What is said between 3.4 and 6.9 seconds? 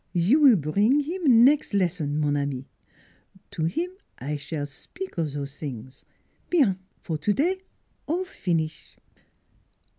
To him I shall spik of all zose sings. Bienf